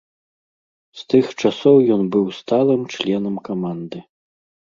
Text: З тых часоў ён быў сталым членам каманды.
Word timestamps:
З 1.01 1.03
тых 1.13 1.25
часоў 1.41 1.77
ён 1.95 2.01
быў 2.15 2.25
сталым 2.39 2.81
членам 2.93 3.35
каманды. 3.51 3.99